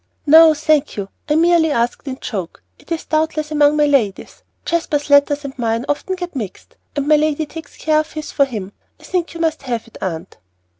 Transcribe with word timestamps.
"No, 0.25 0.55
thank 0.55 0.97
you. 0.97 1.09
I 1.29 1.35
merely 1.35 1.69
asked 1.69 2.07
in 2.07 2.17
joke; 2.19 2.63
it 2.79 2.91
is 2.91 3.05
doubtless 3.05 3.51
among 3.51 3.77
my 3.77 3.85
lady's. 3.85 4.41
Jasper's 4.65 5.11
letters 5.11 5.45
and 5.45 5.55
mine 5.59 5.85
often 5.87 6.15
get 6.15 6.35
mixed, 6.35 6.75
and 6.95 7.07
my 7.07 7.17
lady 7.17 7.45
takes 7.45 7.77
care 7.77 7.99
of 7.99 8.13
his 8.13 8.31
for 8.31 8.45
him. 8.45 8.71
I 8.99 9.03
think 9.03 9.35
you 9.35 9.39
must 9.39 9.61
have 9.61 9.85
it, 9.87 9.99
Aunt." 10.01 10.37